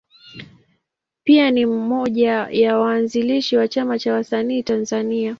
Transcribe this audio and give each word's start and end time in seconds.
Pia 1.23 1.51
ni 1.51 1.65
mmoja 1.65 2.47
ya 2.51 2.77
waanzilishi 2.79 3.57
wa 3.57 3.67
Chama 3.67 3.99
cha 3.99 4.13
Wasanii 4.13 4.63
Tanzania. 4.63 5.29